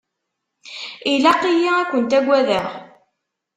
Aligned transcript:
Ilaq-iyi 1.11 1.69
ad 1.79 1.87
kent-agadeɣ? 1.89 2.67